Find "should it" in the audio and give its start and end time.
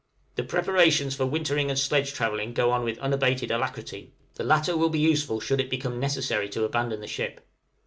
5.39-5.69